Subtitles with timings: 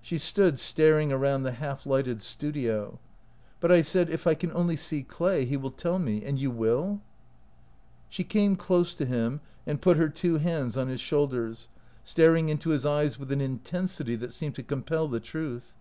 [0.00, 3.00] She stood staring around the half lighted studio."
[3.60, 6.52] But I said,' If I can only see Clay, he will tell me.' And you
[6.52, 7.00] will?"
[8.08, 11.66] She came close to him and put her two hands on his shoulders,
[12.04, 14.84] staring into his i57 OUT OF BOHEMIA eyes with an intensity that seemed to com
[14.84, 15.74] pel the truth.